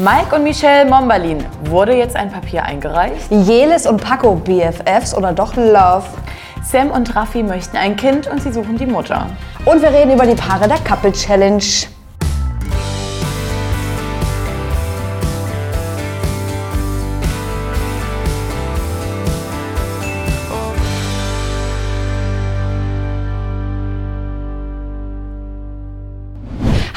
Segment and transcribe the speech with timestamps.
[0.00, 1.44] Mike und Michelle Mombalin.
[1.64, 3.30] Wurde jetzt ein Papier eingereicht?
[3.30, 6.06] Jelis und Paco BFFs oder doch Love?
[6.62, 9.26] Sam und Raffi möchten ein Kind und sie suchen die Mutter.
[9.66, 11.62] Und wir reden über die Paare der Couple Challenge.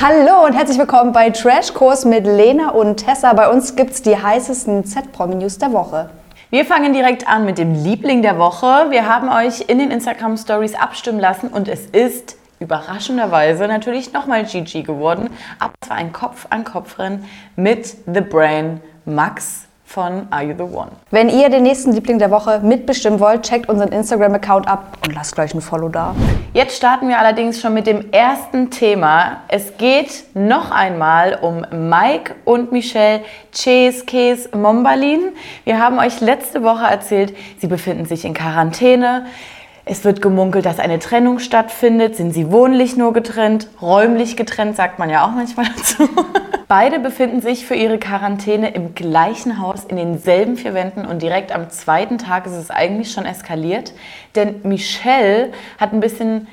[0.05, 3.31] Hallo und herzlich willkommen bei Trashkurs mit Lena und Tessa.
[3.31, 6.09] Bei uns gibt es die heißesten Z-Promi-News der Woche.
[6.49, 8.87] Wir fangen direkt an mit dem Liebling der Woche.
[8.89, 14.43] Wir haben euch in den Instagram Stories abstimmen lassen und es ist überraschenderweise natürlich nochmal
[14.43, 15.29] Gigi geworden.
[15.57, 17.23] Aber es war ein Kopf-an-Kopf-Rennen
[17.55, 20.89] mit The Brain Max von Are You the One.
[21.11, 25.35] Wenn ihr den nächsten Liebling der Woche mitbestimmen wollt, checkt unseren Instagram-Account ab und lasst
[25.35, 26.15] gleich ein Follow da.
[26.53, 29.41] Jetzt starten wir allerdings schon mit dem ersten Thema.
[29.49, 35.33] Es geht noch einmal um Mike und Michelle Cheskes Mombalin.
[35.63, 39.27] Wir haben euch letzte Woche erzählt, sie befinden sich in Quarantäne.
[39.85, 42.15] Es wird gemunkelt, dass eine Trennung stattfindet.
[42.15, 43.67] Sind sie wohnlich nur getrennt?
[43.79, 46.09] Räumlich getrennt, sagt man ja auch manchmal dazu.
[46.67, 51.53] Beide befinden sich für ihre Quarantäne im gleichen Haus, in denselben vier Wänden und direkt
[51.53, 53.93] am zweiten Tag ist es eigentlich schon eskaliert.
[54.35, 56.47] Denn Michelle hat ein bisschen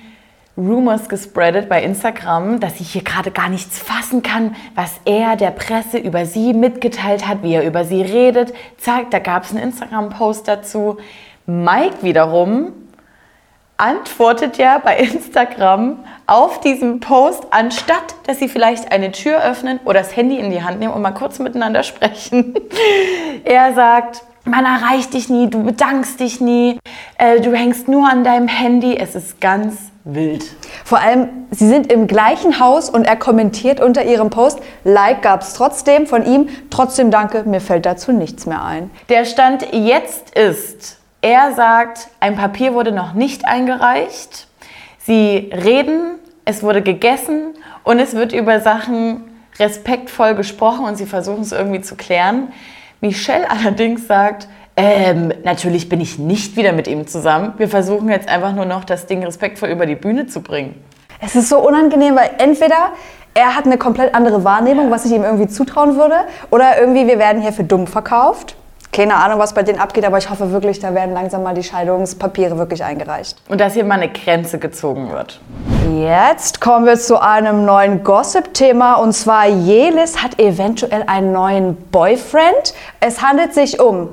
[0.56, 5.52] Rumors gespreadet bei Instagram, dass sie hier gerade gar nichts fassen kann, was er der
[5.52, 8.52] Presse über sie mitgeteilt hat, wie er über sie redet.
[8.76, 10.98] Zack, da gab es einen Instagram-Post dazu.
[11.46, 12.72] Mike wiederum
[13.80, 20.00] antwortet ja bei Instagram auf diesen Post, anstatt dass sie vielleicht eine Tür öffnen oder
[20.00, 22.54] das Handy in die Hand nehmen und mal kurz miteinander sprechen.
[23.44, 26.78] er sagt, man erreicht dich nie, du bedankst dich nie,
[27.18, 28.96] äh, du hängst nur an deinem Handy.
[28.96, 30.44] Es ist ganz wild.
[30.84, 35.42] Vor allem, sie sind im gleichen Haus und er kommentiert unter ihrem Post, Like gab
[35.42, 38.90] es trotzdem von ihm, trotzdem danke, mir fällt dazu nichts mehr ein.
[39.08, 44.48] Der Stand jetzt ist, er sagt, ein Papier wurde noch nicht eingereicht.
[44.98, 49.24] Sie reden, es wurde gegessen und es wird über Sachen
[49.58, 52.52] respektvoll gesprochen und sie versuchen es irgendwie zu klären.
[53.00, 57.54] Michelle allerdings sagt, ähm, natürlich bin ich nicht wieder mit ihm zusammen.
[57.58, 60.74] Wir versuchen jetzt einfach nur noch, das Ding respektvoll über die Bühne zu bringen.
[61.20, 62.92] Es ist so unangenehm, weil entweder
[63.34, 66.16] er hat eine komplett andere Wahrnehmung, was ich ihm irgendwie zutrauen würde,
[66.50, 68.56] oder irgendwie wir werden hier für dumm verkauft
[68.92, 71.62] keine Ahnung, was bei denen abgeht, aber ich hoffe wirklich, da werden langsam mal die
[71.62, 73.38] Scheidungspapiere wirklich eingereicht.
[73.48, 75.40] Und dass hier mal eine Grenze gezogen wird.
[75.96, 82.74] Jetzt kommen wir zu einem neuen Gossip-Thema und zwar Jelis hat eventuell einen neuen Boyfriend.
[83.00, 84.08] Es handelt sich um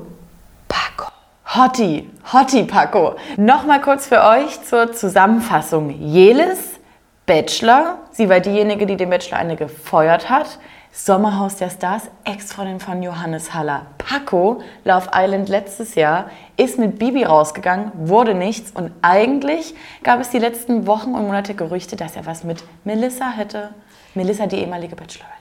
[0.68, 1.12] Paco.
[1.56, 3.16] Hottie, Hottie Paco.
[3.38, 5.90] Nochmal kurz für euch zur Zusammenfassung.
[5.90, 6.78] Jelis,
[7.26, 10.60] Bachelor, sie war diejenige, die den Bachelor eine gefeuert hat.
[10.98, 13.86] Sommerhaus der Stars, Ex-Freundin von Johannes Haller.
[14.00, 20.32] Paco, Love Island letztes Jahr, ist mit Bibi rausgegangen, wurde nichts und eigentlich gab es
[20.32, 23.70] die letzten Wochen und Monate Gerüchte, dass er was mit Melissa hätte.
[24.16, 25.36] Melissa, die ehemalige Bachelorette.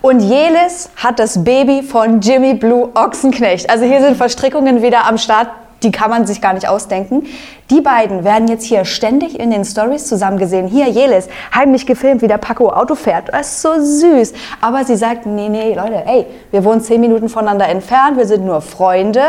[0.00, 3.68] Und Jelis hat das Baby von Jimmy Blue Ochsenknecht.
[3.68, 5.48] Also hier sind Verstrickungen wieder am Start
[5.84, 7.24] die kann man sich gar nicht ausdenken.
[7.70, 10.66] Die beiden werden jetzt hier ständig in den Stories zusammen gesehen.
[10.66, 13.28] Hier, Jelis, heimlich gefilmt, wie der Paco Auto fährt.
[13.32, 14.32] Das ist so süß.
[14.60, 18.44] Aber sie sagt, nee, nee, Leute, ey, wir wohnen zehn Minuten voneinander entfernt, wir sind
[18.44, 19.22] nur Freunde.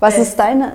[0.00, 0.72] Was ist deine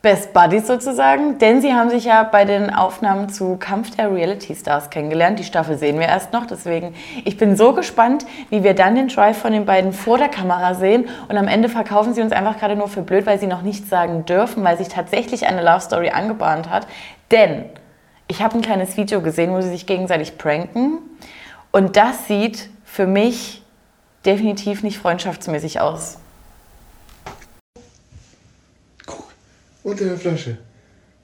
[0.00, 4.54] Best Buddies sozusagen, denn sie haben sich ja bei den Aufnahmen zu Kampf der Reality
[4.54, 5.40] Stars kennengelernt.
[5.40, 6.94] Die Staffel sehen wir erst noch, deswegen
[7.24, 10.74] ich bin so gespannt, wie wir dann den Drive von den beiden vor der Kamera
[10.74, 13.62] sehen und am Ende verkaufen sie uns einfach gerade nur für blöd, weil sie noch
[13.62, 16.86] nichts sagen dürfen, weil sich tatsächlich eine Love Story angebahnt hat.
[17.32, 17.64] Denn
[18.28, 20.98] ich habe ein kleines Video gesehen, wo sie sich gegenseitig pranken
[21.72, 23.62] und das sieht für mich
[24.24, 26.18] definitiv nicht freundschaftsmäßig aus.
[29.82, 30.58] Unter der Flasche.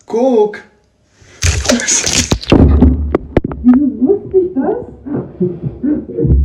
[0.06, 0.58] Guck!
[3.62, 4.76] Wieso wusste ich das?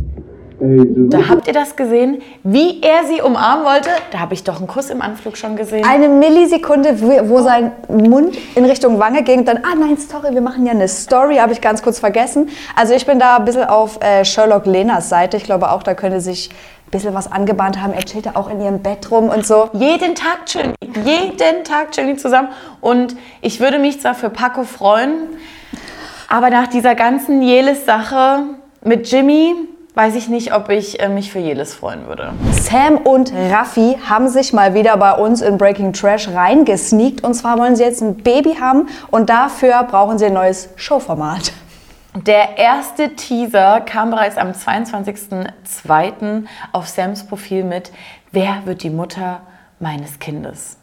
[0.60, 3.88] da habt ihr das gesehen, wie er sie umarmen wollte.
[4.12, 5.86] Da habe ich doch einen Kuss im Anflug schon gesehen.
[5.86, 9.40] Eine Millisekunde, wo sein Mund in Richtung Wange ging.
[9.40, 12.50] Und dann, ah nein, sorry, wir machen ja eine Story, habe ich ganz kurz vergessen.
[12.76, 15.38] Also ich bin da ein bisschen auf äh, Sherlock Lenas Seite.
[15.38, 16.50] Ich glaube auch, da könnte sich
[16.90, 17.92] bisschen was angebahnt haben.
[17.92, 19.70] Er chillte auch in ihrem Bett rum und so.
[19.74, 22.48] Jeden Tag chillen jeden Tag chillen zusammen.
[22.80, 25.14] Und ich würde mich zwar für Paco freuen,
[26.28, 28.44] aber nach dieser ganzen Jelis-Sache
[28.84, 29.54] mit Jimmy
[29.94, 32.32] weiß ich nicht, ob ich äh, mich für Jelis freuen würde.
[32.52, 37.24] Sam und Raffi haben sich mal wieder bei uns in Breaking Trash reingesneakt.
[37.24, 41.52] Und zwar wollen sie jetzt ein Baby haben und dafür brauchen sie ein neues Showformat.
[42.14, 46.44] Der erste Teaser kam bereits am 22.02.
[46.72, 47.92] auf Sams Profil mit
[48.32, 49.42] Wer wird die Mutter
[49.78, 50.79] meines Kindes?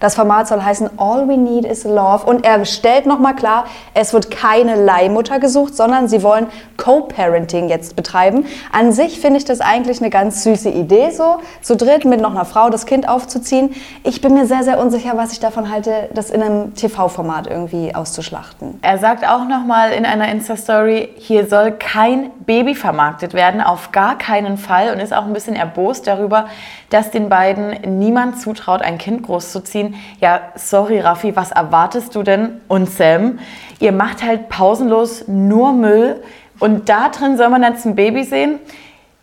[0.00, 3.64] Das Format soll heißen All We Need is Love und er stellt nochmal klar,
[3.94, 6.46] es wird keine Leihmutter gesucht, sondern sie wollen
[6.76, 8.46] Co-Parenting jetzt betreiben.
[8.70, 12.30] An sich finde ich das eigentlich eine ganz süße Idee, so zu dritt mit noch
[12.30, 13.74] einer Frau das Kind aufzuziehen.
[14.04, 17.94] Ich bin mir sehr, sehr unsicher, was ich davon halte, das in einem TV-Format irgendwie
[17.94, 18.78] auszuschlachten.
[18.82, 24.16] Er sagt auch nochmal in einer Insta-Story, hier soll kein Baby vermarktet werden, auf gar
[24.16, 26.46] keinen Fall und ist auch ein bisschen erbost darüber,
[26.90, 29.94] dass den beiden niemand zutraut, ein Kind großzuziehen.
[30.20, 32.60] Ja, sorry Raffi, was erwartest du denn?
[32.68, 33.38] Und Sam,
[33.80, 36.22] ihr macht halt pausenlos nur Müll
[36.60, 38.58] und da drin soll man jetzt ein Baby sehen.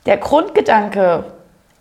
[0.05, 1.25] Der Grundgedanke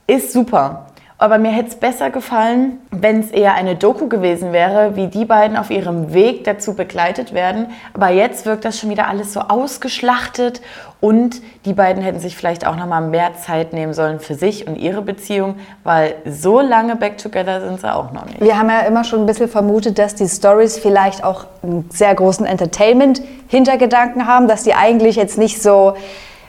[0.06, 0.87] ist super.
[1.24, 5.24] Aber mir hätte es besser gefallen, wenn es eher eine Doku gewesen wäre, wie die
[5.24, 7.68] beiden auf ihrem Weg dazu begleitet werden.
[7.94, 10.60] Aber jetzt wirkt das schon wieder alles so ausgeschlachtet
[11.00, 14.66] und die beiden hätten sich vielleicht auch noch mal mehr Zeit nehmen sollen für sich
[14.66, 18.42] und ihre Beziehung, weil so lange back together sind sie auch noch nicht.
[18.42, 22.14] Wir haben ja immer schon ein bisschen vermutet, dass die Stories vielleicht auch einen sehr
[22.14, 25.94] großen Entertainment-Hintergedanken haben, dass die eigentlich jetzt nicht so,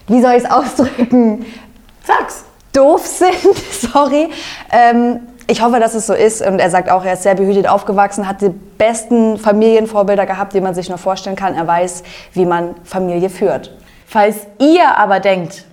[0.10, 1.46] wie soll ich es ausdrücken?
[2.04, 2.44] Sag's!
[2.76, 4.30] Doof sind, sorry.
[4.72, 6.46] Ähm, ich hoffe, dass es so ist.
[6.46, 10.62] Und er sagt auch, er ist sehr behütet aufgewachsen, hat die besten Familienvorbilder gehabt, die
[10.62, 11.56] man sich nur vorstellen kann.
[11.56, 13.72] Er weiß, wie man Familie führt.
[14.08, 15.66] Falls ihr aber denkt,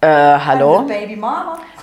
[0.00, 0.84] äh, hallo.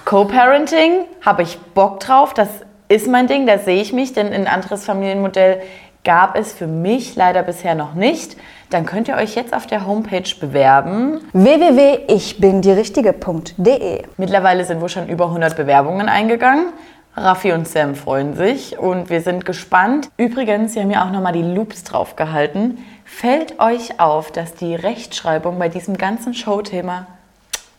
[0.06, 2.48] Co-Parenting, habe ich Bock drauf, das
[2.88, 5.62] ist mein Ding, da sehe ich mich, denn ein anderes Familienmodell
[6.04, 8.38] gab es für mich leider bisher noch nicht.
[8.76, 11.22] Dann könnt ihr euch jetzt auf der Homepage bewerben.
[11.32, 16.74] www.ichbindirichtige.de Mittlerweile sind wohl schon über 100 Bewerbungen eingegangen.
[17.16, 20.10] Raffi und Sam freuen sich und wir sind gespannt.
[20.18, 22.80] Übrigens, sie haben ja auch nochmal die Loops draufgehalten.
[23.06, 27.08] Fällt euch auf, dass die Rechtschreibung bei diesem ganzen Showthema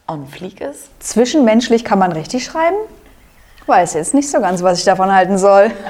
[0.09, 0.89] on fleek ist?
[1.01, 2.79] Zwischenmenschlich kann man richtig schreiben?
[3.67, 5.73] Weiß jetzt nicht so ganz, was ich davon halten soll.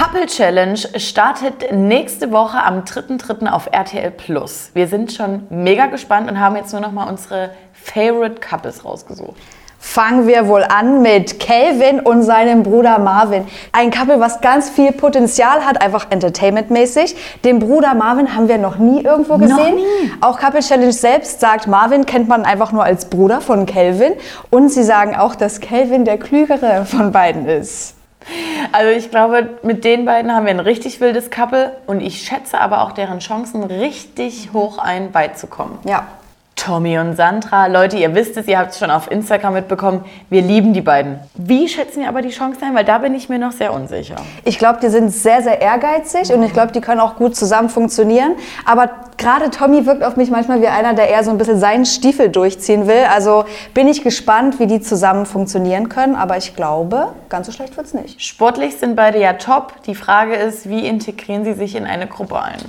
[0.00, 3.46] Couple Challenge startet nächste Woche am 3.3.
[3.50, 4.70] auf RTL Plus.
[4.72, 9.36] Wir sind schon mega gespannt und haben jetzt nur noch mal unsere Favorite Couples rausgesucht.
[9.78, 13.46] Fangen wir wohl an mit Kelvin und seinem Bruder Marvin.
[13.72, 17.14] Ein Couple, was ganz viel Potenzial hat, einfach entertainmentmäßig.
[17.44, 19.74] Den Bruder Marvin haben wir noch nie irgendwo gesehen.
[19.74, 20.12] Nie.
[20.22, 24.14] Auch Couple Challenge selbst sagt, Marvin kennt man einfach nur als Bruder von Kelvin.
[24.48, 27.99] Und sie sagen auch, dass Kelvin der klügere von beiden ist.
[28.72, 32.60] Also ich glaube, mit den beiden haben wir ein richtig wildes Couple und ich schätze
[32.60, 35.78] aber auch deren Chancen richtig hoch ein, weit zu kommen.
[35.84, 36.06] Ja,
[36.60, 40.42] Tommy und Sandra, Leute, ihr wisst es, ihr habt es schon auf Instagram mitbekommen, wir
[40.42, 41.18] lieben die beiden.
[41.34, 42.74] Wie schätzen ihr aber die Chancen ein?
[42.74, 44.16] Weil da bin ich mir noch sehr unsicher.
[44.44, 47.70] Ich glaube, die sind sehr, sehr ehrgeizig und ich glaube, die können auch gut zusammen
[47.70, 48.36] funktionieren.
[48.66, 51.86] Aber gerade Tommy wirkt auf mich manchmal wie einer, der eher so ein bisschen seinen
[51.86, 53.04] Stiefel durchziehen will.
[53.10, 56.14] Also bin ich gespannt, wie die zusammen funktionieren können.
[56.14, 58.20] Aber ich glaube, ganz so schlecht wird es nicht.
[58.20, 59.82] Sportlich sind beide ja top.
[59.86, 62.60] Die Frage ist, wie integrieren sie sich in eine Gruppe ein?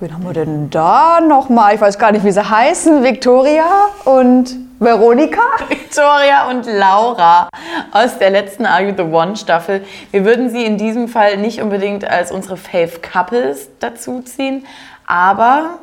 [0.00, 1.76] Wen haben wir denn da nochmal?
[1.76, 3.04] Ich weiß gar nicht, wie sie heißen.
[3.04, 3.64] Victoria
[4.04, 5.40] und Veronika?
[5.68, 7.48] Victoria und Laura
[7.92, 9.84] aus der letzten Are You the One Staffel.
[10.10, 14.66] Wir würden sie in diesem Fall nicht unbedingt als unsere Fave Couples dazuziehen,
[15.06, 15.78] aber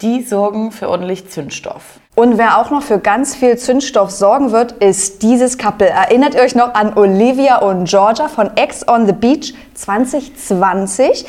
[0.00, 2.00] die sorgen für ordentlich Zündstoff.
[2.14, 5.88] Und wer auch noch für ganz viel Zündstoff sorgen wird, ist dieses Couple.
[5.88, 11.26] Erinnert ihr euch noch an Olivia und Georgia von Ex on the Beach 2020?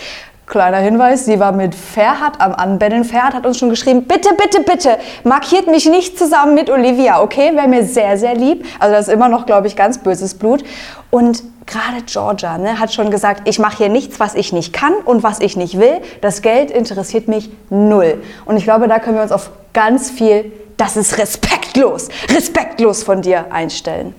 [0.52, 3.06] Kleiner Hinweis, sie war mit Ferhat am Anbetteln.
[3.06, 7.56] Ferhat hat uns schon geschrieben, bitte, bitte, bitte, markiert mich nicht zusammen mit Olivia, okay?
[7.56, 8.66] Wäre mir sehr, sehr lieb.
[8.78, 10.66] Also das ist immer noch, glaube ich, ganz böses Blut.
[11.10, 14.92] Und gerade Georgia ne, hat schon gesagt, ich mache hier nichts, was ich nicht kann
[15.06, 16.02] und was ich nicht will.
[16.20, 18.22] Das Geld interessiert mich null.
[18.44, 23.22] Und ich glaube, da können wir uns auf ganz viel, das ist respektlos, respektlos von
[23.22, 24.14] dir einstellen.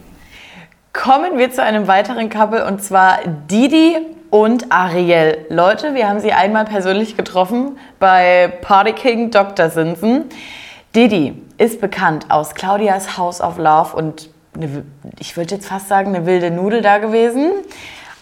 [0.94, 3.18] Kommen wir zu einem weiteren Couple und zwar
[3.50, 3.98] Didi
[4.32, 5.44] und Ariel.
[5.50, 9.68] Leute, wir haben sie einmal persönlich getroffen bei Party King Dr.
[9.68, 10.24] Sinsen.
[10.96, 14.84] Didi ist bekannt aus Claudias House of Love und eine,
[15.18, 17.50] ich würde jetzt fast sagen, eine wilde Nudel da gewesen,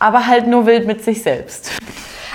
[0.00, 1.70] aber halt nur wild mit sich selbst.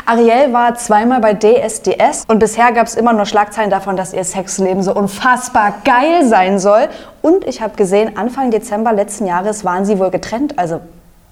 [0.05, 4.23] Ariel war zweimal bei DSDS und bisher gab es immer nur Schlagzeilen davon, dass ihr
[4.23, 6.87] Sexleben so unfassbar geil sein soll.
[7.21, 10.57] Und ich habe gesehen, Anfang Dezember letzten Jahres waren sie wohl getrennt.
[10.57, 10.79] Also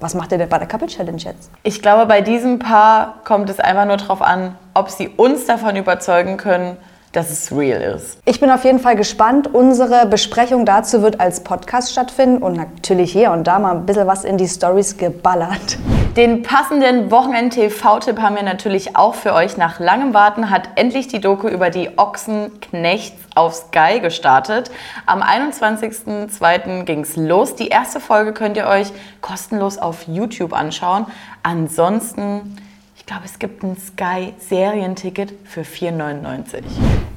[0.03, 1.49] was macht ihr denn bei der Couple Challenge jetzt?
[1.63, 5.75] Ich glaube, bei diesem Paar kommt es einfach nur darauf an, ob sie uns davon
[5.75, 6.77] überzeugen können,
[7.13, 8.17] dass es real ist.
[8.25, 9.53] Ich bin auf jeden Fall gespannt.
[9.53, 14.07] Unsere Besprechung dazu wird als Podcast stattfinden und natürlich hier und da mal ein bisschen
[14.07, 15.77] was in die Stories geballert.
[16.17, 19.57] Den passenden Wochenend-TV-Tipp haben wir natürlich auch für euch.
[19.57, 24.71] Nach langem Warten hat endlich die Doku über die Ochsenknechts auf Sky gestartet.
[25.05, 26.83] Am 21.02.
[26.83, 27.55] ging es los.
[27.55, 31.05] Die erste Folge könnt ihr euch kostenlos auf YouTube anschauen.
[31.43, 32.57] Ansonsten,
[32.95, 36.63] ich glaube, es gibt ein Sky-Serienticket für 4,99.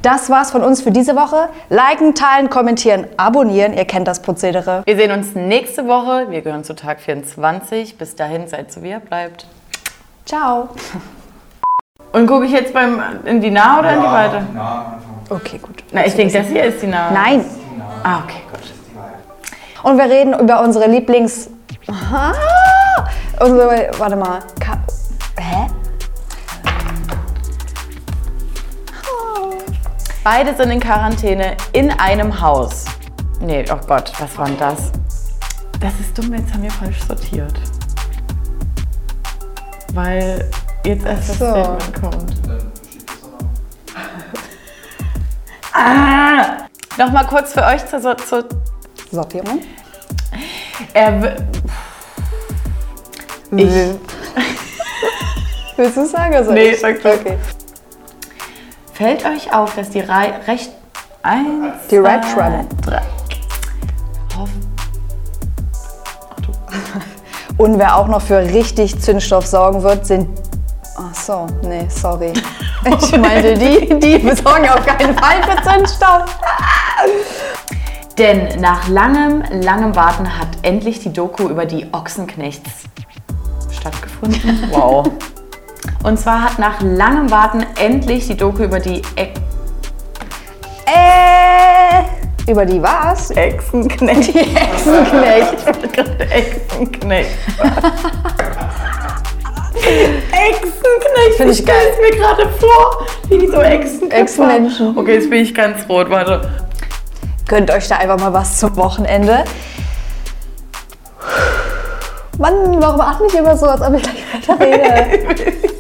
[0.03, 1.49] Das war's von uns für diese Woche.
[1.69, 3.75] Liken, teilen, kommentieren, abonnieren.
[3.75, 4.83] Ihr kennt das Prozedere.
[4.85, 6.31] Wir sehen uns nächste Woche.
[6.31, 7.99] Wir gehören zu Tag 24.
[7.99, 9.47] Bis dahin seid so wie ihr bleibt.
[10.25, 10.69] Ciao.
[12.13, 14.47] Und gucke ich jetzt beim, in die Nahe oder in die Weite?
[15.28, 15.83] Okay, gut.
[15.92, 17.12] Na, ich denke, das hier ist die Nahe.
[17.12, 17.45] Nein.
[18.02, 18.73] Ah, okay, gut.
[19.83, 21.50] Und wir reden über unsere Lieblings...
[21.88, 22.33] Aha.
[23.40, 24.40] Unsere, warte mal.
[24.59, 24.78] Ka
[25.38, 25.66] Hä?
[30.25, 32.87] Beide sind in Quarantäne in einem Haus.
[33.40, 34.90] Nee, oh Gott, was war denn das?
[35.80, 37.52] Das ist dumm, jetzt haben wir falsch sortiert.
[39.92, 40.49] Weil
[40.85, 41.45] jetzt erst das So.
[41.47, 42.66] Statement kommt.
[45.76, 46.66] Ah!
[46.99, 48.45] Nochmal kurz für euch zur, zur, zur
[49.11, 49.61] Sortierung.
[50.95, 51.37] er,
[53.50, 53.71] Ich.
[55.76, 56.45] Willst du sagen?
[56.45, 56.80] soll Nee, ich?
[56.80, 57.12] sag du.
[57.12, 57.37] Okay.
[58.95, 60.71] Fällt euch auf, dass die Reihe recht.
[61.23, 62.64] Eins, Die Red Trouble.
[62.83, 63.02] drei.
[67.59, 70.28] Und wer auch noch für richtig Zündstoff sorgen wird, sind.
[70.99, 72.33] Ach so, nee, sorry.
[72.87, 76.38] Ich meinte die, die besorgen auf keinen Fall für Zündstoff.
[78.16, 82.85] Denn nach langem, langem Warten hat endlich die Doku über die Ochsenknechts
[83.71, 84.71] stattgefunden.
[84.71, 85.11] Wow.
[86.02, 89.28] Und zwar hat nach langem Warten endlich die Doku über die e
[90.87, 93.31] Äh, über die was?
[93.33, 94.35] Echsenknecht.
[94.35, 95.66] Die Hexenknecht.
[96.31, 97.31] Echsenknecht.
[101.07, 101.37] Echsenknecht.
[101.37, 101.77] Find ich geil.
[101.81, 104.97] stell's mir gerade vor, wie die so Echsenköpfe Echsenmenschen.
[104.97, 106.67] Okay, jetzt bin ich ganz rot, warte.
[107.49, 109.45] Gönnt euch da einfach mal was zum Wochenende.
[112.39, 115.53] Mann, warum atme ich immer so, als ob ich gleich weiter rede?